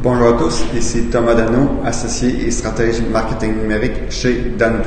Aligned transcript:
Bonjour 0.00 0.28
à 0.28 0.38
tous, 0.38 0.62
ici 0.76 1.06
Thomas 1.10 1.34
Dano, 1.34 1.80
associé 1.84 2.46
et 2.46 2.52
stratège 2.52 3.02
marketing 3.10 3.56
numérique 3.62 4.10
chez 4.10 4.54
Dano 4.56 4.78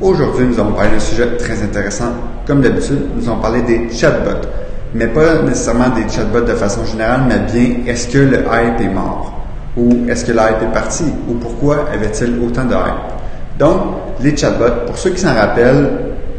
Aujourd'hui, 0.00 0.46
nous 0.46 0.58
allons 0.58 0.72
parler 0.72 0.90
d'un 0.90 0.98
sujet 0.98 1.36
très 1.36 1.62
intéressant. 1.62 2.12
Comme 2.44 2.60
d'habitude, 2.60 2.98
nous 3.16 3.28
allons 3.28 3.38
parler 3.38 3.62
des 3.62 3.88
chatbots, 3.92 4.48
mais 4.92 5.06
pas 5.06 5.40
nécessairement 5.42 5.90
des 5.90 6.12
chatbots 6.12 6.40
de 6.40 6.54
façon 6.54 6.84
générale, 6.84 7.20
mais 7.28 7.38
bien 7.52 7.84
est-ce 7.86 8.08
que 8.08 8.18
le 8.18 8.38
hype 8.40 8.80
est 8.80 8.92
mort? 8.92 9.40
Ou 9.76 10.08
est-ce 10.08 10.24
que 10.24 10.32
le 10.32 10.38
hype 10.38 10.62
est 10.68 10.74
parti? 10.74 11.04
Ou 11.28 11.34
pourquoi 11.34 11.84
avait-il 11.94 12.36
autant 12.44 12.64
de 12.64 12.74
hype? 12.74 13.60
Donc, 13.60 13.82
les 14.20 14.36
chatbots, 14.36 14.86
pour 14.86 14.98
ceux 14.98 15.10
qui 15.10 15.20
s'en 15.20 15.32
rappellent, 15.32 15.90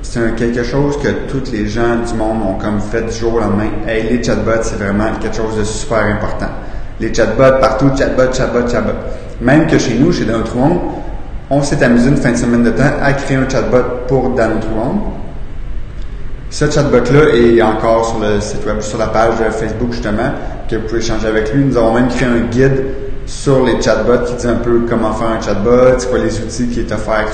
c'est 0.02 0.36
quelque 0.36 0.64
chose 0.64 0.98
que 0.98 1.07
tous 1.30 1.50
les 1.50 1.66
gens 1.66 1.96
du 2.05 2.14
monde 2.16 2.41
ont 2.43 2.55
comme 2.55 2.82
fait 2.82 3.04
du 3.04 3.14
jour 3.14 3.36
au 3.36 3.39
lendemain. 3.39 3.70
Hey, 3.88 4.04
les 4.09 4.21
chatbots, 4.21 4.64
c'est 4.64 4.84
vraiment 4.84 5.05
quelque 5.21 5.38
chose 5.38 5.57
de 5.57 5.64
super 5.64 6.00
important. 6.00 6.50
Les 7.00 7.14
chatbots 7.14 7.59
partout, 7.59 7.91
chatbot, 7.98 8.34
chatbot, 8.34 8.68
chatbot. 8.70 8.93
Même 9.42 9.68
que 9.68 9.78
chez 9.78 9.96
nous, 9.96 10.11
chez 10.14 10.25
Danotron, 10.25 10.79
on 11.50 11.61
s'est 11.61 11.83
amusé 11.83 12.10
une 12.10 12.18
fin 12.18 12.32
de 12.32 12.37
semaine 12.37 12.64
de 12.64 12.71
temps 12.71 12.83
à 13.01 13.14
créer 13.14 13.37
un 13.37 13.50
chatbot 13.50 14.06
pour 14.07 14.29
Danotron. 14.29 15.01
Ce 16.50 16.71
chatbot-là 16.71 17.36
est 17.36 17.61
encore 17.61 18.06
sur 18.06 18.20
le 18.20 18.39
site 18.39 18.65
web, 18.65 18.79
sur 18.79 18.97
la 18.97 19.07
page 19.07 19.34
Facebook 19.51 19.92
justement, 19.92 20.32
que 20.70 20.78
vous 20.78 20.84
pouvez 20.84 21.00
échanger 21.00 21.28
avec 21.28 21.54
lui. 21.54 21.65
Nous 21.65 21.78
avons 21.78 21.93
même 21.93 22.07
créé 22.07 22.28
un 22.28 22.47
guide 22.50 22.86
sur 23.25 23.65
les 23.65 23.82
chatbots 23.82 24.25
qui 24.25 24.36
dit 24.36 24.48
un 24.48 24.56
peu 24.56 24.86
comment 24.89 25.12
faire 25.14 25.29
un 25.29 25.42
chatbot, 25.42 25.98
c'est 25.98 26.09
quoi 26.09 26.20
les 26.20 26.39
outils 26.39 26.68
qui 26.68 26.79
est 26.79 26.92
offert. 26.92 27.28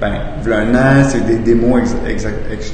Ben, 0.00 0.12
a 0.12 0.56
un 0.56 0.74
an, 0.74 1.04
c'est 1.08 1.24
des 1.24 1.36
démos, 1.36 1.94
etc. 2.08 2.72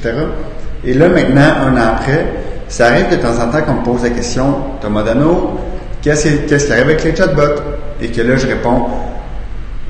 Et 0.83 0.93
là, 0.93 1.09
maintenant, 1.09 1.67
un 1.67 1.73
an 1.73 1.93
après, 1.97 2.25
ça 2.67 2.87
arrive 2.87 3.09
de 3.09 3.15
temps 3.15 3.39
en 3.41 3.51
temps 3.51 3.61
qu'on 3.61 3.73
me 3.73 3.83
pose 3.83 4.03
la 4.03 4.11
question, 4.11 4.55
Thomas 4.81 5.03
Dano, 5.03 5.59
qu'est-ce 6.05 6.65
qui 6.65 6.71
arrive 6.71 6.85
avec 6.85 7.03
les 7.03 7.15
chatbots? 7.15 7.61
Et 8.01 8.07
que 8.09 8.21
là, 8.21 8.35
je 8.35 8.47
réponds, 8.47 8.87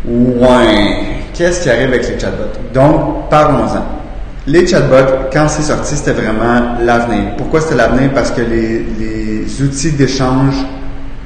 ouais, 0.07 0.97
qu'est-ce 1.33 1.63
qui 1.63 1.69
arrive 1.69 1.89
avec 1.89 2.07
les 2.07 2.19
chatbots? 2.19 2.57
Donc, 2.73 3.29
parlons-en. 3.29 3.83
Les 4.47 4.65
chatbots, 4.65 5.27
quand 5.33 5.47
c'est 5.49 5.63
sorti, 5.63 5.95
c'était 5.95 6.13
vraiment 6.13 6.77
l'avenir. 6.81 7.35
Pourquoi 7.37 7.61
c'était 7.61 7.75
l'avenir? 7.75 8.11
Parce 8.13 8.31
que 8.31 8.41
les, 8.41 8.85
les 8.99 9.61
outils 9.61 9.91
d'échange 9.91 10.55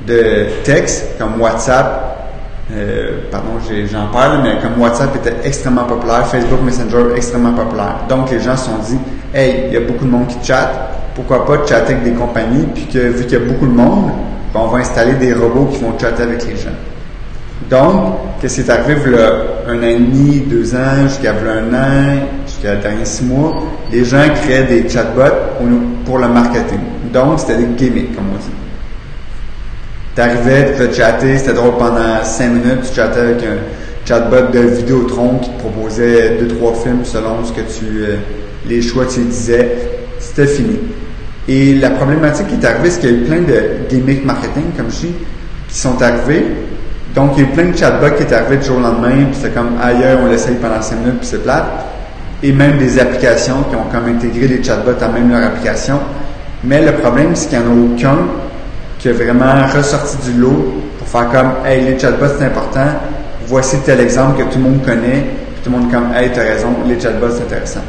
de 0.07 0.47
texte, 0.63 1.17
comme 1.19 1.39
WhatsApp, 1.39 2.05
euh, 2.71 3.21
pardon, 3.29 3.49
j'en 3.91 4.07
parle, 4.07 4.41
mais 4.43 4.59
comme 4.61 4.81
WhatsApp 4.81 5.15
était 5.15 5.35
extrêmement 5.43 5.85
populaire, 5.85 6.25
Facebook 6.27 6.61
Messenger 6.63 7.15
extrêmement 7.15 7.53
populaire. 7.53 7.97
Donc 8.07 8.31
les 8.31 8.39
gens 8.39 8.55
se 8.55 8.65
sont 8.65 8.77
dit, 8.87 8.97
hey, 9.33 9.65
il 9.67 9.73
y 9.73 9.77
a 9.77 9.81
beaucoup 9.81 10.05
de 10.05 10.11
monde 10.11 10.27
qui 10.27 10.37
chatte, 10.47 10.71
pourquoi 11.15 11.45
pas 11.45 11.65
chatter 11.67 11.93
avec 11.93 12.03
des 12.03 12.11
compagnies, 12.11 12.67
puis 12.73 12.85
que 12.85 12.99
vu 12.99 13.25
qu'il 13.25 13.39
y 13.39 13.41
a 13.41 13.45
beaucoup 13.45 13.65
de 13.67 13.73
monde, 13.73 14.11
on 14.53 14.67
va 14.67 14.79
installer 14.79 15.13
des 15.13 15.33
robots 15.33 15.69
qui 15.71 15.79
vont 15.83 15.97
chatter 15.99 16.23
avec 16.23 16.45
les 16.45 16.55
gens. 16.55 16.69
Donc, 17.69 18.15
qu'est-ce 18.41 18.61
qui 18.61 18.67
est 18.67 18.71
arrivé? 18.71 19.11
Là, 19.11 19.31
un 19.67 19.77
an 19.79 19.83
et 19.83 19.99
demi, 19.99 20.39
deux 20.41 20.73
ans, 20.73 21.07
jusqu'à 21.07 21.33
un 21.33 21.73
an, 21.73 22.19
jusqu'à 22.47 22.75
les 22.75 22.81
derniers 22.81 23.05
six 23.05 23.25
mois, 23.25 23.61
les 23.91 24.03
gens 24.03 24.23
créaient 24.41 24.63
des 24.63 24.89
chatbots 24.89 25.21
pour 26.05 26.17
le 26.17 26.27
marketing. 26.27 26.79
Donc, 27.13 27.39
c'était 27.39 27.57
des 27.57 27.67
gimmicks, 27.77 28.15
comme 28.15 28.25
on 28.33 28.37
dit. 28.37 28.51
T'arrivais, 30.15 30.73
tu 30.77 30.87
te 30.87 30.93
chatter, 30.93 31.37
c'était 31.37 31.53
drôle 31.53 31.77
pendant 31.77 32.23
cinq 32.23 32.49
minutes, 32.49 32.81
tu 32.89 32.95
chattais 32.95 33.19
avec 33.19 33.43
un 33.43 33.57
chatbot 34.05 34.51
de 34.51 34.59
Vidéotron 34.59 35.37
qui 35.39 35.49
te 35.51 35.59
proposait 35.59 36.37
deux, 36.39 36.47
trois 36.47 36.73
films 36.73 37.05
selon 37.05 37.45
ce 37.45 37.51
que 37.51 37.61
tu, 37.61 37.85
euh, 38.01 38.15
les 38.67 38.81
choix 38.81 39.05
que 39.05 39.13
tu 39.13 39.19
disais. 39.21 39.69
C'était 40.19 40.47
fini. 40.47 40.79
Et 41.49 41.73
la 41.73 41.89
problématique 41.89 42.47
qui 42.47 42.53
est 42.53 42.65
arrivée, 42.65 42.91
c'est 42.91 42.99
qu'il 42.99 43.09
y 43.09 43.13
a 43.13 43.17
eu 43.17 43.21
plein 43.23 43.41
de 43.41 43.89
gimmicks 43.89 44.23
marketing, 44.23 44.65
comme 44.77 44.91
je 44.91 45.07
dis, 45.07 45.13
qui 45.67 45.75
sont 45.75 45.99
arrivés. 45.99 46.45
Donc, 47.15 47.31
il 47.35 47.43
y 47.43 47.45
a 47.47 47.49
eu 47.49 47.51
plein 47.53 47.65
de 47.71 47.75
chatbots 47.75 48.15
qui 48.17 48.21
étaient 48.21 48.35
arrivés 48.35 48.57
du 48.57 48.65
jour 48.65 48.77
au 48.77 48.81
lendemain, 48.81 49.25
puis 49.31 49.39
c'est 49.41 49.51
comme 49.51 49.71
ailleurs, 49.81 50.19
on 50.21 50.27
l'essaye 50.27 50.57
pendant 50.61 50.79
cinq 50.79 50.97
minutes, 50.97 51.17
puis 51.21 51.27
c'est 51.27 51.43
plate. 51.43 51.65
Et 52.43 52.51
même 52.51 52.77
des 52.77 52.99
applications 52.99 53.63
qui 53.67 53.75
ont 53.75 53.85
comme 53.91 54.15
intégré 54.15 54.47
les 54.47 54.63
chatbots 54.63 55.03
à 55.03 55.07
même 55.07 55.31
leur 55.31 55.43
application. 55.43 55.99
Mais 56.63 56.85
le 56.85 56.91
problème, 56.91 57.35
c'est 57.35 57.49
qu'il 57.49 57.57
n'y 57.57 57.65
en 57.65 57.69
a 57.69 57.95
aucun 57.95 58.17
qui 58.99 59.09
a 59.09 59.13
vraiment 59.13 59.65
ressorti 59.75 60.17
du 60.29 60.39
lot 60.39 60.83
pour 60.99 61.07
faire 61.07 61.31
comme 61.31 61.65
Hey, 61.65 61.83
les 61.83 61.97
chatbots, 61.97 62.27
c'est 62.37 62.45
important. 62.45 62.85
Voici 63.47 63.77
tel 63.83 63.99
exemple 64.01 64.43
que 64.43 64.53
tout 64.53 64.59
le 64.59 64.65
monde 64.65 64.85
connaît. 64.85 65.25
Puis 65.55 65.63
tout 65.63 65.71
le 65.71 65.77
monde 65.79 65.91
comme 65.91 66.13
Hey, 66.13 66.29
t'as 66.31 66.43
raison, 66.43 66.67
les 66.85 66.99
chatbots, 66.99 67.31
c'est 67.31 67.43
intéressant. 67.43 67.81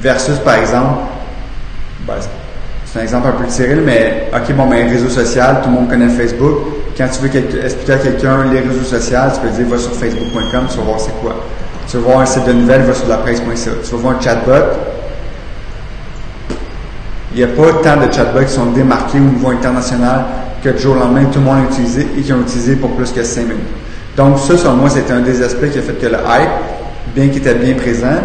Versus, 0.00 0.38
par 0.38 0.56
exemple, 0.56 1.02
ben, 2.06 2.14
c'est 2.96 3.00
un 3.00 3.04
exemple 3.04 3.28
un 3.28 3.42
peu 3.42 3.46
tiré, 3.46 3.74
mais 3.74 4.30
OK, 4.34 4.54
bon, 4.54 4.66
ben, 4.66 4.88
réseau 4.88 5.10
social, 5.10 5.60
tout 5.62 5.68
le 5.68 5.74
monde 5.74 5.88
connaît 5.88 6.08
Facebook. 6.08 6.58
Quand 6.96 7.06
tu 7.08 7.20
veux 7.20 7.36
expliquer 7.36 7.92
à 7.92 7.98
quelqu'un 7.98 8.44
les 8.50 8.60
réseaux 8.60 8.84
sociaux, 8.84 9.18
tu 9.34 9.40
peux 9.40 9.54
dire 9.54 9.66
va 9.68 9.78
sur 9.78 9.92
facebook.com, 9.92 10.66
tu 10.70 10.78
vas 10.78 10.84
voir 10.84 11.00
c'est 11.00 11.20
quoi. 11.20 11.36
Tu 11.88 11.98
vas 11.98 12.02
voir 12.02 12.20
un 12.20 12.26
site 12.26 12.46
de 12.46 12.52
nouvelles, 12.52 12.82
va 12.82 12.94
sur 12.94 13.06
la 13.08 13.18
presse.ca. 13.18 13.70
Tu 13.84 13.90
vas 13.90 13.96
voir 13.98 14.16
un 14.16 14.20
chatbot, 14.20 14.52
il 17.34 17.38
n'y 17.38 17.44
a 17.44 17.48
pas 17.48 17.72
tant 17.82 17.96
de 18.00 18.10
chatbots 18.10 18.44
qui 18.44 18.52
sont 18.52 18.66
démarqués 18.66 19.18
au 19.18 19.34
niveau 19.34 19.50
international 19.50 20.24
que 20.64 20.70
du 20.70 20.78
jour 20.78 20.96
au 20.96 20.98
lendemain, 20.98 21.24
tout 21.30 21.38
le 21.38 21.44
monde 21.44 21.58
a 21.68 21.70
utilisé 21.70 22.06
et 22.16 22.22
qui 22.22 22.32
ont 22.32 22.40
utilisé 22.40 22.76
pour 22.76 22.92
plus 22.92 23.12
que 23.12 23.22
5 23.22 23.42
minutes. 23.42 23.58
Donc, 24.16 24.38
ça, 24.38 24.56
selon 24.56 24.76
moi, 24.76 24.88
c'était 24.88 25.12
un 25.12 25.20
des 25.20 25.42
aspects 25.42 25.70
qui 25.70 25.78
a 25.78 25.82
fait 25.82 26.00
que 26.00 26.06
le 26.06 26.14
hype, 26.14 27.14
bien 27.14 27.28
qu'il 27.28 27.38
était 27.38 27.54
bien 27.54 27.74
présent, 27.74 28.16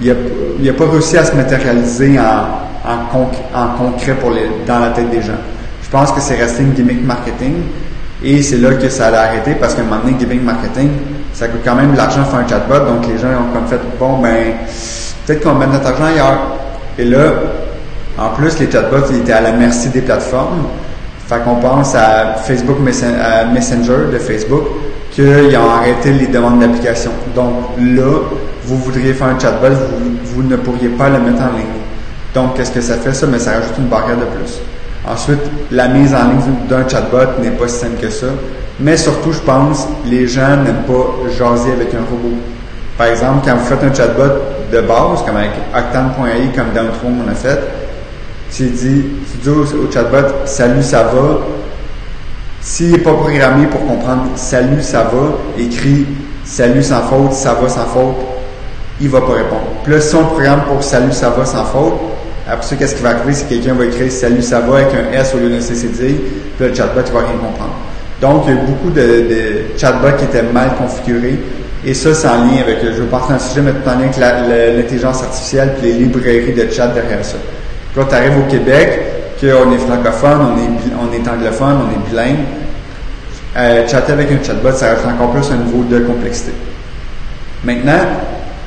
il 0.00 0.16
n'a 0.60 0.72
pas 0.72 0.86
réussi 0.86 1.18
à 1.18 1.24
se 1.24 1.34
matérialiser 1.34 2.18
en, 2.18 2.67
en, 2.88 3.68
concret 3.76 4.14
pour 4.14 4.30
les, 4.30 4.48
dans 4.66 4.78
la 4.78 4.90
tête 4.90 5.10
des 5.10 5.22
gens. 5.22 5.38
Je 5.82 5.90
pense 5.90 6.12
que 6.12 6.20
c'est 6.20 6.36
resté 6.36 6.62
une 6.62 6.72
gimmick 6.72 7.04
marketing 7.04 7.54
et 8.22 8.42
c'est 8.42 8.56
là 8.56 8.70
que 8.72 8.88
ça 8.88 9.08
allait 9.08 9.18
arrêter 9.18 9.54
parce 9.54 9.74
qu'à 9.74 9.82
un 9.82 9.84
moment 9.84 10.00
donné, 10.02 10.16
gimmick 10.18 10.42
marketing, 10.42 10.90
ça 11.32 11.48
coûte 11.48 11.60
quand 11.64 11.74
même 11.74 11.92
de 11.92 11.96
l'argent 11.96 12.24
faire 12.24 12.40
un 12.40 12.48
chatbot, 12.48 12.80
donc 12.80 13.06
les 13.06 13.18
gens 13.18 13.28
ont 13.28 13.52
comme 13.52 13.66
fait, 13.66 13.80
bon, 13.98 14.18
ben, 14.18 14.54
peut-être 15.26 15.42
qu'on 15.42 15.54
mettre 15.54 15.72
notre 15.72 15.88
argent 15.88 16.04
ailleurs. 16.04 16.38
Et 16.98 17.04
là, 17.04 17.32
en 18.18 18.30
plus, 18.30 18.58
les 18.58 18.70
chatbots 18.70 19.12
étaient 19.12 19.32
à 19.32 19.40
la 19.40 19.52
merci 19.52 19.88
des 19.90 20.00
plateformes. 20.00 20.66
Fait 21.28 21.38
qu'on 21.44 21.56
pense 21.56 21.94
à 21.94 22.34
Facebook 22.42 22.78
Messenger 22.80 24.12
de 24.12 24.18
Facebook, 24.18 24.64
qu'ils 25.12 25.56
ont 25.56 25.70
arrêté 25.70 26.12
les 26.12 26.26
demandes 26.26 26.58
d'application. 26.60 27.10
Donc 27.36 27.52
là, 27.78 28.20
vous 28.64 28.76
voudriez 28.78 29.12
faire 29.12 29.28
un 29.28 29.38
chatbot, 29.38 29.74
vous, 30.24 30.42
ne 30.42 30.56
pourriez 30.56 30.88
pas 30.88 31.08
le 31.08 31.20
mettre 31.20 31.42
en 31.42 31.56
ligne. 31.56 31.77
Donc, 32.34 32.54
qu'est-ce 32.54 32.70
que 32.70 32.80
ça 32.80 32.94
fait 32.96 33.14
ça? 33.14 33.26
Mais 33.26 33.38
ça 33.38 33.52
rajoute 33.52 33.78
une 33.78 33.86
barrière 33.86 34.16
de 34.16 34.24
plus. 34.24 34.60
Ensuite, 35.06 35.40
la 35.70 35.88
mise 35.88 36.14
en 36.14 36.28
ligne 36.28 36.68
d'un 36.68 36.86
chatbot 36.86 37.40
n'est 37.40 37.50
pas 37.50 37.68
si 37.68 37.78
simple 37.78 38.00
que 38.00 38.10
ça. 38.10 38.26
Mais 38.80 38.96
surtout, 38.96 39.32
je 39.32 39.40
pense, 39.40 39.88
les 40.06 40.26
gens 40.26 40.56
n'aiment 40.56 40.84
pas 40.86 41.30
jaser 41.36 41.72
avec 41.72 41.94
un 41.94 42.04
robot. 42.10 42.36
Par 42.96 43.06
exemple, 43.08 43.38
quand 43.44 43.56
vous 43.56 43.64
faites 43.64 43.82
un 43.82 43.94
chatbot 43.94 44.34
de 44.72 44.80
base, 44.80 45.22
comme 45.24 45.36
avec 45.36 45.50
Octane.ai, 45.74 46.48
comme 46.54 46.72
dans 46.74 46.82
le 46.82 46.90
on 47.04 47.30
a 47.30 47.34
fait, 47.34 47.58
tu 48.52 48.64
dis, 48.64 49.04
tu 49.30 49.38
dis 49.42 49.48
au, 49.48 49.64
chatbot, 49.90 50.44
salut, 50.44 50.82
ça 50.82 51.04
va. 51.04 51.40
S'il 52.60 52.92
n'est 52.92 52.98
pas 52.98 53.14
programmé 53.14 53.66
pour 53.66 53.86
comprendre 53.86 54.24
salut, 54.36 54.82
ça 54.82 55.04
va, 55.04 55.38
écrit 55.58 56.06
salut 56.44 56.82
sans 56.82 57.02
faute, 57.02 57.32
ça 57.32 57.54
va 57.54 57.68
sans 57.68 57.86
faute, 57.86 58.16
il 59.00 59.06
ne 59.06 59.12
va 59.12 59.20
pas 59.20 59.34
répondre. 59.34 59.62
Puis 59.84 59.92
là, 59.92 60.00
si 60.00 60.14
on 60.14 60.24
programme 60.24 60.62
pour 60.62 60.82
salut, 60.82 61.12
ça 61.12 61.30
va 61.30 61.44
sans 61.44 61.64
faute, 61.64 61.94
après 62.48 62.66
ça, 62.66 62.76
qu'est-ce 62.76 62.94
qui 62.94 63.02
va 63.02 63.10
arriver? 63.10 63.32
Que 63.34 63.48
quelqu'un 63.48 63.74
va 63.74 63.84
écrire 63.84 64.10
salut, 64.10 64.42
ça 64.42 64.60
va 64.60 64.78
avec 64.78 64.88
un 64.94 65.12
S 65.12 65.34
au 65.34 65.38
lieu 65.38 65.50
d'un 65.50 65.60
CCD, 65.60 66.18
puis 66.56 66.68
le 66.68 66.74
chatbot, 66.74 67.02
il 67.06 67.12
va 67.12 67.20
rien 67.20 67.36
comprendre. 67.36 67.74
Donc, 68.20 68.44
il 68.46 68.54
y 68.54 68.58
a 68.58 68.60
beaucoup 68.62 68.90
de, 68.90 69.78
chatbots 69.78 70.16
qui 70.18 70.24
étaient 70.24 70.42
mal 70.42 70.70
configurés. 70.76 71.38
Et 71.84 71.94
ça, 71.94 72.12
c'est 72.14 72.26
en 72.26 72.44
lien 72.46 72.62
avec, 72.62 72.78
je 72.82 73.02
vais 73.02 73.06
partir 73.08 73.36
un 73.36 73.38
sujet, 73.38 73.60
mais 73.60 73.72
tout 73.72 73.88
en 73.88 73.92
lien 73.92 74.08
avec 74.08 74.76
l'intelligence 74.76 75.22
artificielle 75.22 75.74
et 75.82 75.86
les 75.86 75.92
librairies 75.92 76.54
de 76.54 76.68
chat 76.72 76.88
derrière 76.88 77.24
ça. 77.24 77.36
Quand 77.94 78.04
tu 78.04 78.14
arrives 78.14 78.38
au 78.38 78.50
Québec, 78.50 79.00
qu'on 79.40 79.72
est 79.72 79.78
francophone, 79.78 80.38
on 80.40 80.58
est, 80.58 80.92
on 81.00 81.12
est 81.12 81.28
anglophone, 81.28 81.76
on 81.86 81.92
est 81.92 82.10
bilingue, 82.10 82.44
euh, 83.56 83.86
chatter 83.86 84.12
avec 84.12 84.30
un 84.32 84.42
chatbot, 84.42 84.72
ça 84.72 84.90
reste 84.90 85.06
encore 85.06 85.30
plus 85.32 85.50
un 85.52 85.56
niveau 85.56 85.84
de 85.84 86.00
complexité. 86.00 86.52
Maintenant, 87.62 88.00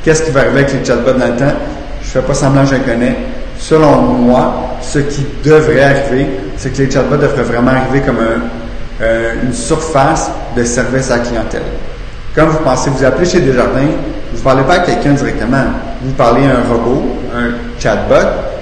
qu'est-ce 0.03 0.23
qui 0.23 0.31
va 0.31 0.41
arriver 0.41 0.59
avec 0.59 0.73
les 0.73 0.85
chatbots 0.85 1.13
dans 1.13 1.27
le 1.27 1.35
temps? 1.35 1.53
Je 2.01 2.07
ne 2.07 2.11
fais 2.11 2.21
pas 2.21 2.33
semblant 2.33 2.65
je 2.65 2.75
connais. 2.77 3.15
Selon 3.61 4.01
moi, 4.01 4.77
ce 4.81 4.97
qui 4.97 5.23
devrait 5.45 5.83
arriver, 5.83 6.25
c'est 6.57 6.73
que 6.73 6.81
les 6.81 6.89
chatbots 6.89 7.17
devraient 7.17 7.43
vraiment 7.43 7.71
arriver 7.71 8.01
comme 8.01 8.17
euh, 9.01 9.33
une 9.43 9.53
surface 9.53 10.31
de 10.57 10.63
service 10.63 11.11
à 11.11 11.17
la 11.17 11.23
clientèle. 11.23 11.61
Comme 12.33 12.49
vous 12.49 12.63
pensez, 12.63 12.89
vous 12.89 13.03
appelez 13.05 13.29
chez 13.29 13.39
Desjardins, 13.39 13.91
vous 14.31 14.39
ne 14.39 14.43
parlez 14.43 14.63
pas 14.63 14.73
à 14.73 14.79
quelqu'un 14.79 15.11
directement. 15.11 15.63
Vous 16.01 16.11
parlez 16.13 16.47
à 16.47 16.57
un 16.57 16.73
robot, 16.73 17.03
un 17.35 17.79
chatbot, 17.79 18.15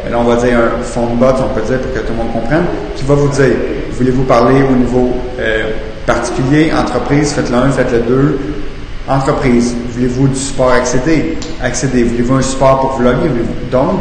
et 0.06 0.12
là 0.12 0.18
on 0.20 0.26
va 0.26 0.36
dire 0.36 0.58
un 0.58 0.84
phone 0.84 1.16
bot, 1.16 1.28
on 1.28 1.58
peut 1.58 1.66
dire 1.66 1.80
pour 1.80 1.94
que 1.94 2.00
tout 2.00 2.12
le 2.12 2.18
monde 2.18 2.34
comprenne, 2.34 2.66
qui 2.98 3.06
va 3.06 3.16
vous 3.16 3.30
dire, 3.30 3.56
voulez-vous 3.94 4.24
parler 4.24 4.62
au 4.70 4.76
niveau 4.76 5.14
euh, 5.40 5.64
particulier, 6.06 6.74
entreprise, 6.78 7.32
faites 7.32 7.50
le 7.50 7.56
un, 7.56 7.70
faites 7.70 7.92
le 7.94 8.00
deux, 8.00 8.40
entreprise, 9.08 9.76
voulez-vous 9.94 10.28
du 10.28 10.36
support 10.36 10.72
accéder, 10.72 11.38
accéder, 11.64 12.04
voulez-vous 12.04 12.36
un 12.36 12.42
support 12.42 12.82
pour 12.82 13.00
vlogger, 13.00 13.30
donc, 13.72 14.00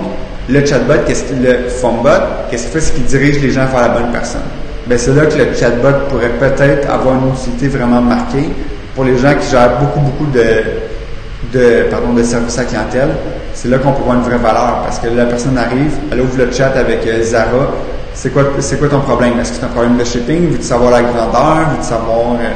le 0.49 0.65
chatbot, 0.65 0.95
qu'est-ce 1.07 1.25
que 1.25 1.35
le 1.35 1.69
phone 1.69 2.03
bot, 2.03 2.09
qu'est-ce 2.51 2.65
qu'il 2.65 2.73
fait, 2.73 2.81
c'est 2.81 2.95
qu'il 2.95 3.05
dirige 3.05 3.41
les 3.43 3.51
gens 3.51 3.67
vers 3.67 3.83
la 3.83 3.89
bonne 3.89 4.13
personne? 4.13 4.43
ben 4.89 4.97
c'est 4.97 5.15
là 5.15 5.27
que 5.27 5.37
le 5.37 5.55
chatbot 5.55 6.09
pourrait 6.09 6.33
peut-être 6.41 6.91
avoir 6.91 7.17
une 7.17 7.31
utilité 7.35 7.69
vraiment 7.69 8.01
marquée 8.01 8.49
pour 8.95 9.05
les 9.05 9.19
gens 9.19 9.35
qui 9.39 9.51
gèrent 9.51 9.79
beaucoup, 9.79 10.01
beaucoup 10.01 10.27
de, 10.33 10.49
de, 11.53 11.83
pardon, 11.91 12.15
de 12.15 12.23
services 12.23 12.59
à 12.59 12.65
clientèle. 12.65 13.11
C'est 13.53 13.69
là 13.69 13.79
qu'on 13.79 13.93
peut 13.93 14.03
voir 14.03 14.17
une 14.17 14.23
vraie 14.23 14.39
valeur 14.39 14.81
parce 14.83 14.99
que 14.99 15.09
la 15.09 15.27
personne 15.27 15.59
arrive, 15.59 15.93
elle 16.11 16.23
ouvre 16.23 16.39
le 16.39 16.51
chat 16.51 16.73
avec 16.75 17.07
euh, 17.07 17.23
Zara. 17.23 17.69
C'est 18.15 18.31
quoi, 18.33 18.45
c'est 18.61 18.79
quoi 18.79 18.89
ton 18.89 19.01
problème? 19.01 19.39
Est-ce 19.39 19.51
que 19.53 19.57
c'est 19.59 19.65
un 19.65 19.69
problème 19.69 19.99
de 19.99 20.05
shipping? 20.05 20.49
Veux-tu 20.51 20.65
savoir 20.65 20.91
la 20.91 21.03
grandeur? 21.03 21.69
Veux-tu 21.73 21.87
savoir 21.87 22.33
euh, 22.41 22.49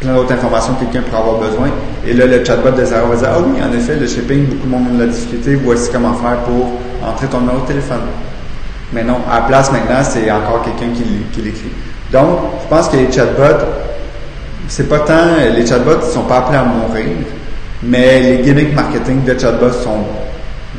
plein 0.00 0.14
d'autres 0.14 0.32
informations 0.32 0.74
que 0.74 0.84
quelqu'un 0.84 1.02
pourrait 1.08 1.22
avoir 1.22 1.40
besoin? 1.40 1.68
Et 2.06 2.14
là, 2.14 2.24
le 2.24 2.42
chatbot 2.42 2.70
de 2.70 2.84
Zara 2.86 3.06
va 3.06 3.16
dire, 3.16 3.28
ah 3.30 3.38
oui, 3.40 3.60
en 3.62 3.72
effet, 3.76 3.96
le 3.96 4.06
shipping, 4.06 4.46
beaucoup 4.46 4.66
de 4.66 4.72
monde 4.72 4.86
a 4.94 4.96
de 4.96 5.06
la 5.06 5.12
difficulté. 5.12 5.56
Voici 5.56 5.90
comment 5.92 6.14
faire 6.14 6.38
pour 6.38 6.80
entrer 7.06 7.26
ton 7.26 7.40
numéro 7.40 7.60
de 7.60 7.66
téléphone. 7.66 8.00
Mais 8.92 9.04
non, 9.04 9.18
à 9.30 9.40
la 9.40 9.46
place 9.46 9.70
maintenant, 9.70 10.02
c'est 10.02 10.30
encore 10.30 10.62
quelqu'un 10.64 10.92
qui, 10.94 11.04
qui 11.32 11.42
l'écrit. 11.42 11.70
Donc, 12.12 12.38
je 12.62 12.68
pense 12.68 12.88
que 12.88 12.96
les 12.96 13.10
chatbots, 13.12 13.64
c'est 14.68 14.88
pas 14.88 15.00
tant, 15.00 15.36
les 15.54 15.66
chatbots 15.66 16.06
ne 16.06 16.12
sont 16.12 16.22
pas 16.22 16.38
appelés 16.38 16.58
à 16.58 16.64
mourir, 16.64 17.06
mais 17.82 18.20
les 18.20 18.42
gimmicks 18.42 18.74
marketing 18.74 19.24
de 19.24 19.38
chatbots 19.38 19.72
sont 19.72 20.04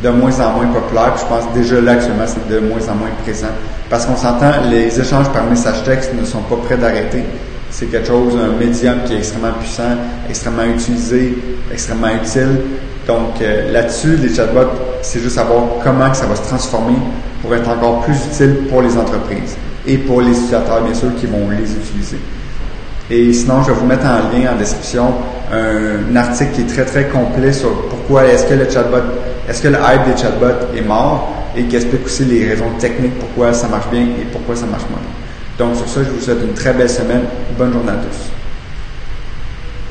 de 0.04 0.10
moins 0.10 0.38
en 0.40 0.52
moins 0.52 0.68
populaires. 0.68 1.14
je 1.18 1.26
pense 1.26 1.54
déjà 1.54 1.80
là 1.80 1.94
actuellement, 1.94 2.26
c'est 2.28 2.48
de 2.50 2.60
moins 2.60 2.82
en 2.90 2.96
moins 2.96 3.10
présent. 3.24 3.48
Parce 3.90 4.06
qu'on 4.06 4.16
s'entend, 4.16 4.52
les 4.70 5.00
échanges 5.00 5.30
par 5.30 5.44
message 5.46 5.84
texte 5.84 6.14
ne 6.20 6.26
sont 6.26 6.42
pas 6.42 6.56
prêts 6.66 6.78
d'arrêter. 6.78 7.24
C'est 7.72 7.86
quelque 7.86 8.08
chose, 8.08 8.34
un 8.36 8.58
médium 8.60 8.98
qui 9.06 9.14
est 9.14 9.18
extrêmement 9.18 9.54
puissant, 9.54 9.96
extrêmement 10.30 10.66
utilisé, 10.66 11.38
extrêmement 11.72 12.10
utile. 12.10 12.60
Donc 13.08 13.42
euh, 13.42 13.72
là-dessus, 13.72 14.18
les 14.18 14.34
chatbots, 14.34 14.70
c'est 15.02 15.20
juste 15.20 15.36
savoir 15.36 15.64
comment 15.84 16.10
que 16.10 16.18
ça 16.18 16.28
va 16.28 16.36
se 16.36 16.44
transformer 16.44 16.98
pour 17.42 17.56
être 17.56 17.70
encore 17.70 18.02
plus 18.02 18.16
utile 18.32 18.68
pour 18.70 18.82
les 18.82 18.96
entreprises 18.98 19.56
et 19.88 19.98
pour 19.98 20.22
les 20.22 20.32
utilisateurs, 20.32 20.84
bien 20.84 20.94
sûr, 20.94 21.10
qui 21.20 21.26
vont 21.26 21.50
les 21.50 21.72
utiliser. 21.72 22.18
Et 23.10 23.34
sinon, 23.34 23.64
je 23.64 23.72
vais 23.72 23.78
vous 23.78 23.86
mettre 23.86 24.06
en 24.06 24.30
lien 24.32 24.54
en 24.54 24.58
description 24.58 25.14
un, 25.52 26.16
article 26.16 26.52
qui 26.54 26.62
est 26.62 26.66
très 26.68 26.86
très 26.86 27.08
complet 27.08 27.52
sur 27.52 27.70
pourquoi 27.90 28.26
est-ce 28.26 28.46
que 28.46 28.54
le 28.54 28.70
chatbot, 28.70 28.98
est-ce 29.50 29.62
que 29.62 29.68
le 29.68 29.78
hype 29.78 30.14
des 30.14 30.22
chatbots 30.22 30.68
est 30.78 30.82
mort 30.82 31.30
et 31.58 31.64
qui 31.64 31.76
explique 31.76 32.06
aussi 32.06 32.24
les 32.26 32.48
raisons 32.48 32.70
techniques 32.80 33.18
pourquoi 33.20 33.52
ça 33.54 33.68
marche 33.68 33.90
bien 33.92 34.02
et 34.04 34.26
pourquoi 34.32 34.56
ça 34.56 34.66
marche 34.66 34.86
moins. 34.90 35.02
Donc 35.58 35.76
sur 35.76 35.88
ça, 35.88 36.04
je 36.04 36.10
vous 36.10 36.20
souhaite 36.20 36.42
une 36.42 36.54
très 36.54 36.74
belle 36.74 36.90
semaine. 36.90 37.24
Bonne 37.58 37.72
journée 37.74 37.92
à 37.92 37.96
tous. 37.96 38.41